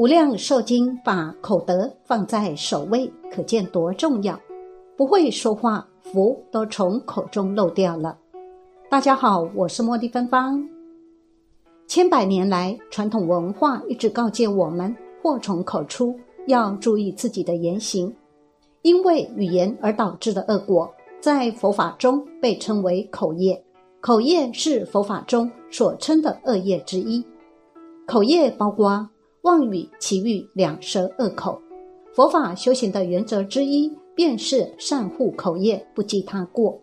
[0.00, 4.40] 无量寿经把口德放在首位，可见多重要。
[4.96, 8.16] 不会说话，福都从口中漏掉了。
[8.88, 10.66] 大家好，我是茉莉芬芳。
[11.86, 18.10] 千百年来，传统文化一直告诫我们：祸从口出，要注意自己的言行。
[18.80, 20.90] 因为语言而导致的恶果，
[21.20, 23.62] 在佛法中被称为口业。
[24.00, 27.22] 口业是佛法中所称的恶业之一。
[28.06, 29.06] 口业包括。
[29.42, 31.58] 妄语、绮语、两舌、恶口，
[32.12, 36.78] 佛法修行的原则之一，便是善护口业，不记他过。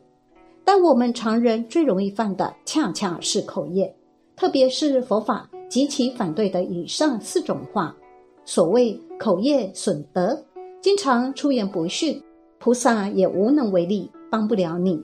[0.66, 3.96] 但我们常人最容易犯的，恰恰是口业，
[4.36, 7.96] 特别是佛法极其反对的以上四种话。
[8.44, 10.44] 所谓口业损德，
[10.82, 12.20] 经常出言不逊，
[12.58, 15.00] 菩萨也无能为力，帮不了你。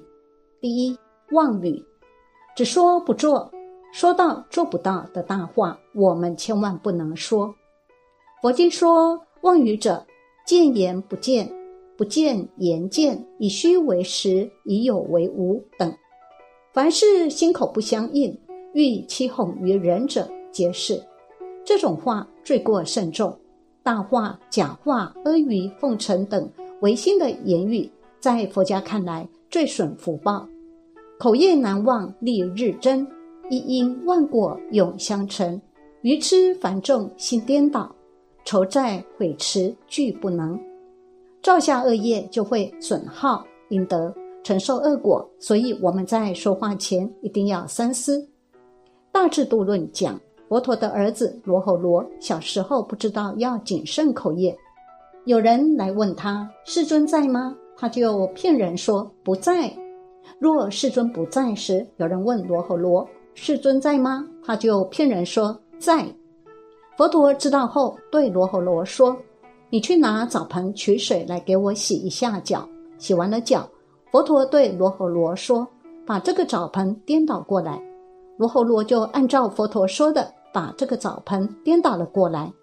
[0.60, 0.98] 第一，
[1.34, 1.86] 妄语，
[2.56, 3.52] 只说不做。
[3.94, 7.54] 说到做不到的大话，我们千万不能说。
[8.42, 10.04] 佛经说：“妄语者，
[10.48, 11.54] 见言不见，
[11.96, 15.96] 不见言见，以虚为实，以有为无等。
[16.74, 18.36] 凡是心口不相应，
[18.74, 21.00] 欲欺哄于人者，皆是。
[21.64, 23.38] 这种话罪过甚重。
[23.84, 27.88] 大话、假话、阿谀奉承等违心的言语，
[28.20, 30.50] 在佛家看来最损福报。
[31.20, 33.08] 口业难忘，利日增。”
[33.50, 35.62] 一因万果永相成，
[36.02, 37.94] 愚痴繁重心颠倒，
[38.46, 40.60] 仇债悔迟俱不能，
[41.42, 44.14] 造下恶业就会损耗阴德，
[44.44, 45.30] 承受恶果。
[45.40, 48.26] 所以我们在说话前一定要三思。
[49.12, 54.58] 大智度论讲，佛陀的儿子罗侯罗小时候不知道要谨慎口业，
[55.26, 57.56] 有人来问他世尊在吗？
[57.76, 59.72] 他就骗人说不在。
[60.40, 63.08] 若世尊不在时，有人问罗侯罗。
[63.34, 64.28] 世尊在吗？
[64.46, 66.06] 他就骗人说在。
[66.96, 69.18] 佛陀知道后，对罗侯罗说
[69.70, 72.68] ：“你去拿澡盆取水来给我洗一下脚。”
[73.00, 73.68] 洗完了脚，
[74.12, 75.68] 佛陀对罗侯罗说
[76.06, 77.82] ：“把这个澡盆颠倒过来。”
[78.38, 82.54] 罗侯罗就按照佛陀说的，把这个澡盆颠倒了过来。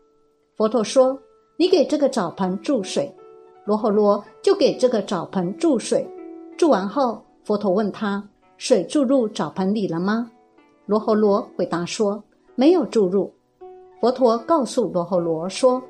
[0.56, 1.18] 佛陀说
[1.58, 3.12] ：“你给这个澡盆注水。”
[3.66, 6.08] 罗侯罗就给这个澡盆注水。
[6.56, 8.22] 注完后，佛陀问他
[8.56, 10.30] ：“水注入澡盆里了吗？”
[10.90, 12.20] 罗侯罗回答说
[12.56, 13.32] ：“没有注入。”
[14.00, 15.80] 佛陀告诉罗侯罗说：“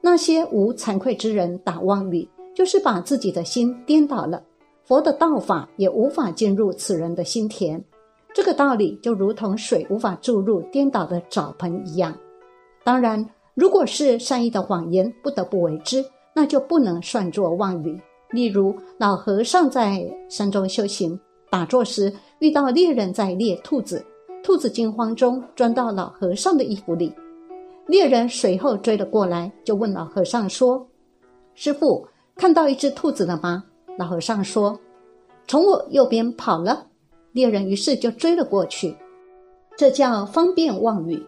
[0.00, 4.42] 那些无惭愧之人打妄语，就是把自己的心颠倒了，
[4.84, 7.84] 佛的道法也无法进入此人的心田。
[8.32, 12.16] 这个道理就如同水无法注入颠倒的澡盆一样。
[12.82, 13.22] 当然，
[13.52, 16.02] 如果是善意的谎言，不得不为之，
[16.34, 18.00] 那就不能算作妄语。
[18.30, 21.20] 例如，老和尚在山中修行
[21.50, 24.02] 打坐时，遇到猎人在猎兔子。”
[24.48, 27.12] 兔子惊慌中钻到老和尚的衣服里，
[27.86, 30.88] 猎人随后追了过来，就问老和尚说
[31.52, 33.62] ：“师傅，看到一只兔子了吗？”
[33.98, 34.80] 老和尚说
[35.46, 36.86] ：“从我右边跑了。”
[37.32, 38.96] 猎人于是就追了过去，
[39.76, 41.22] 这叫方便妄语。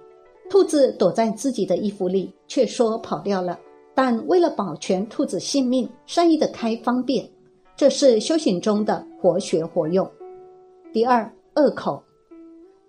[0.49, 3.59] 兔子躲在自己的衣服里，却说跑掉了，
[3.95, 7.31] 但为了保全兔子性命，善意的开方便，
[7.77, 10.11] 这是修行中的活学活用。
[10.91, 12.03] 第二，恶口。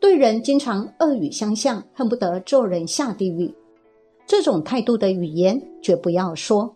[0.02, 3.54] 对人经常恶语相向，恨不得咒人下地狱，
[4.26, 6.76] 这种态度的语言绝不要说。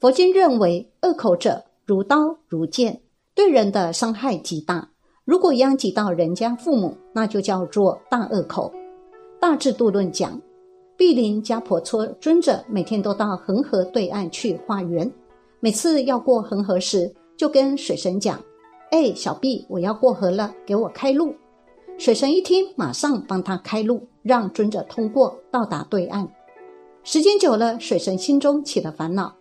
[0.00, 2.98] 佛经认为，恶口者如刀如剑，
[3.34, 4.88] 对人的伤害极大。
[5.26, 8.72] 如果殃及到人家父母，那就叫做大恶口。
[9.38, 10.40] 大智度论讲，
[10.96, 15.12] 毗邻迦婆搓尊者每天都到恒河对岸去化缘，
[15.60, 18.42] 每次要过恒河时，就跟水神讲
[18.92, 21.34] ：“哎，小毕，我要过河了，给我开路。”
[21.98, 26.28] 水神一听，马上帮他开路，让尊者通过，到达对岸。
[27.02, 29.34] 时间久了，水神心中起了烦恼。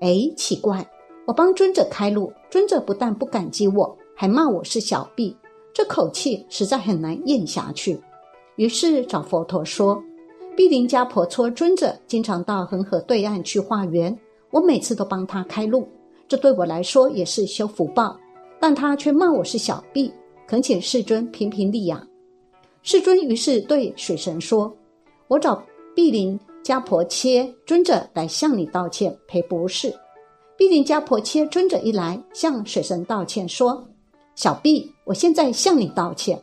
[0.00, 0.88] 哎，奇怪，
[1.26, 5.36] 我帮尊者开路，尊者不但不感激我，还骂我是小婢，
[5.74, 8.00] 这口气实在很难咽下去。
[8.54, 10.00] 于是找佛陀说
[10.56, 14.16] ：“毗邻迦婆娑尊者经常到恒河对岸去化缘，
[14.52, 15.88] 我每次都帮他开路，
[16.28, 18.16] 这对我来说也是修福报，
[18.60, 20.12] 但他却骂我是小婢。”
[20.48, 22.02] 恳请世尊评评理呀！
[22.82, 24.74] 世尊于是对水神说
[25.28, 25.62] ：“我找
[25.94, 29.94] 毗邻迦婆切尊者来向你道歉赔不是。”
[30.56, 33.86] 毗邻迦婆切尊者一来，向水神道歉说
[34.36, 36.42] ：“小碧，我现在向你道歉。”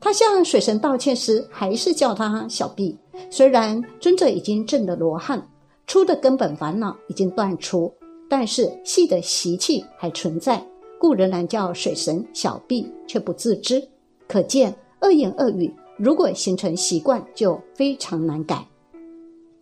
[0.00, 2.96] 他向水神道歉时，还是叫他小碧。
[3.28, 5.46] 虽然尊者已经证得罗汉，
[5.86, 7.92] 出的根本烦恼已经断除，
[8.26, 10.66] 但是细的习气还存在。
[10.98, 13.82] 故仍然叫水神小臂，却不自知，
[14.26, 18.66] 可见恶言恶语如果形成习惯，就非常难改。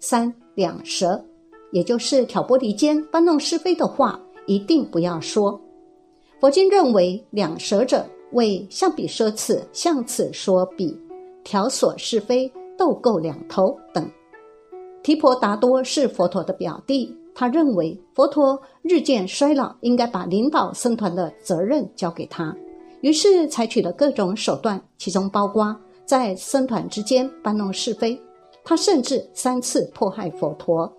[0.01, 1.23] 三两舌，
[1.73, 5.61] 也就是挑拨离间、搬弄是非的话，一定不要说。
[6.41, 10.99] 佛经认为，两舌者为相比说此，向此说彼，
[11.45, 14.09] 挑唆是非，斗垢两头等。
[15.03, 22.57] 提婆达多是佛陀的表弟，他认为佛陀日渐衰老，应该把领导僧团的责任交给他，
[23.03, 28.19] 于是采取了各种手段，其中包括在僧团之间搬弄是非。
[28.65, 30.91] 他甚至三次迫害佛陀，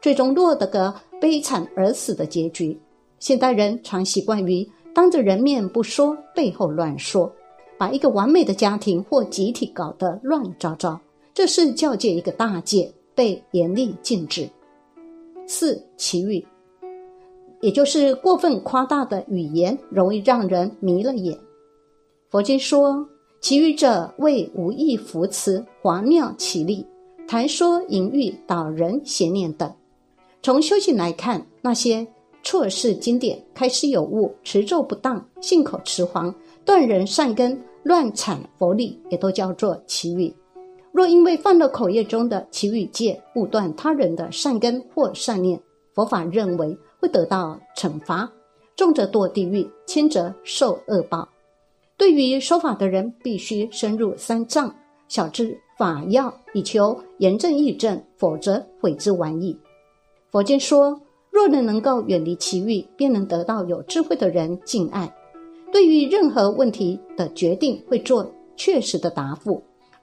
[0.00, 2.80] 最终落得个悲惨而死的结局。
[3.18, 7.30] 现代人常习惯于当着人面不说，背后乱说，
[7.78, 10.98] 把一个完美的家庭或集体搞得乱糟糟。
[11.34, 14.48] 这是教界一个大戒，被严厉禁止。
[15.46, 16.44] 四奇遇，
[17.60, 21.38] 也就是过分夸大的语言，容易让人迷了眼。
[22.30, 23.06] 佛经说，
[23.40, 26.86] 奇遇者为无意扶持，华妙绮丽。
[27.28, 29.72] 谈说淫欲、导人邪念等。
[30.42, 32.06] 从修行来看，那些
[32.42, 36.34] 错事经典、开示有误、持咒不当、信口雌黄、
[36.64, 40.34] 断人善根、乱产佛力，也都叫做奇语。
[40.92, 45.58] 若因为犯了口业中的奇语戒，误断他人的善根或善念，
[45.94, 48.30] 佛法认为会得到惩罚，
[48.76, 51.28] 重则堕地狱，轻则受恶报。
[51.96, 54.74] 对于说法的人，必须深入三藏，
[55.08, 55.56] 晓知。
[55.78, 59.58] 法要以求严正义正，否则悔之晚矣。
[60.30, 61.00] 佛经说，
[61.30, 65.12] 若人能够远离奇欲，便能得到有智慧的人敬爱。
[65.72, 69.60] 对于任何问题的决定，会做确实的答复，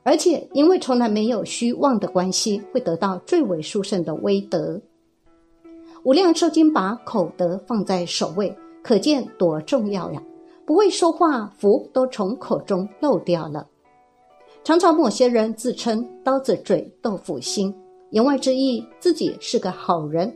[0.10, 4.82] 而且因为从来没有虚妄的关系，会得到最为殊胜的威德。
[6.04, 10.24] 无量寿经把口德放在首位，可见多重要呀！
[10.66, 13.68] 不会说话，福都从口中漏掉了。
[14.64, 17.72] 常常某些人自称刀子嘴豆腐心，
[18.10, 20.36] 言外之意自己是个好人。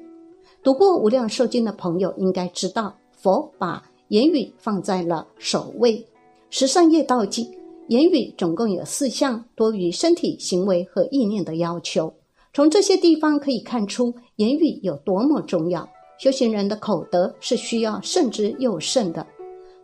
[0.62, 6.06] 读过《无量寿经》的朋友应该知道，佛把言语放在了首位。
[6.52, 7.52] 十善业道经，
[7.94, 12.12] 言语总共有四项，多于身体行为和意念的要求。
[12.52, 15.88] 从这些地方可以看出，言语有多么重要。
[16.18, 19.24] 修行人的口德是需要慎之又慎的。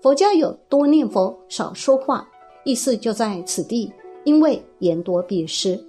[0.02, 2.28] 佛教有多念佛，少说话，
[2.64, 3.94] 意思就在此地。
[4.24, 5.80] 因为言多必失，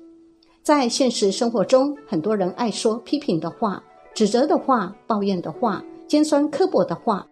[0.63, 3.83] 在现实生活中，很多人爱说批评的话、
[4.13, 7.27] 指责的话、抱怨的话、尖酸刻薄的话、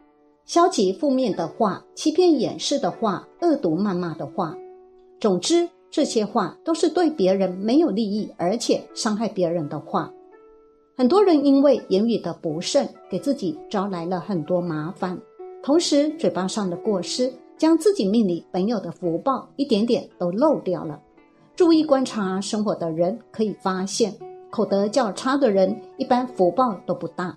[0.46, 4.56] 消极负面的话、欺骗掩饰的话、恶毒谩骂的话。
[5.20, 10.12] 总之，这些话都是对别人没有利益，而且伤害别人的话。
[10.96, 15.18] 很多人因为言语的不慎，给自己招来了很多麻烦，
[15.62, 17.32] 同时嘴巴上的过失。
[17.56, 21.00] 将自己命里本有的福报一点点都漏掉了。
[21.56, 24.14] 注意观察生活的人，可以发现，
[24.48, 27.36] 口德较差的人，一般福报都不大。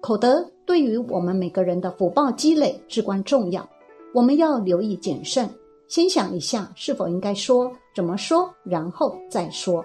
[0.00, 3.64] 口德对于我们每个人的福报积累至关重要，
[4.12, 5.48] 我们要留意谨慎，
[5.88, 9.84] 先想一下是否应该说，怎么说，然后再说。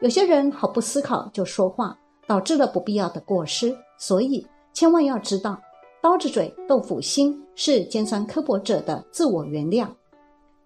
[0.00, 5.58] 有些人毫不思考就说话，导致了不必要的过失，所以千万要知道。
[6.02, 9.88] 刀子嘴豆腐心是尖酸刻薄者的自我原谅，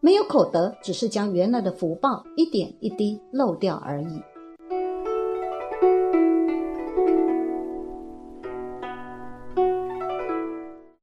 [0.00, 4.20] 没有口德，只是将原来的福报一点一滴漏掉而已。